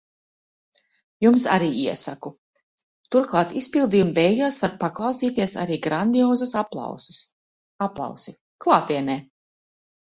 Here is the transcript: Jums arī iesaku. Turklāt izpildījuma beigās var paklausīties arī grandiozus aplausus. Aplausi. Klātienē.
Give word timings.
Jums 1.25 1.43
arī 1.57 1.67
iesaku. 1.81 2.31
Turklāt 3.17 3.53
izpildījuma 3.63 4.17
beigās 4.17 4.59
var 4.65 4.75
paklausīties 4.87 5.57
arī 5.67 5.81
grandiozus 5.87 6.59
aplausus. 6.67 7.25
Aplausi. 7.91 8.39
Klātienē. 8.67 9.23